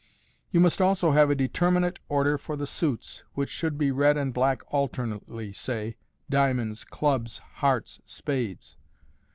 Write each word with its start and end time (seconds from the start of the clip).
You 0.49 0.59
must 0.59 0.81
also 0.81 1.11
have 1.11 1.29
a 1.29 1.35
determinate 1.35 1.99
order 2.09 2.39
for 2.39 2.55
the 2.57 2.65
suits, 2.65 3.23
which 3.35 3.51
should 3.51 3.77
be 3.77 3.91
red 3.91 4.17
and 4.17 4.33
black 4.33 4.63
alternately, 4.73 5.53
say, 5.53 5.95
diamonds, 6.27 6.83
clubs, 6.83 7.37
hearts, 7.57 8.01
spades. 8.07 8.77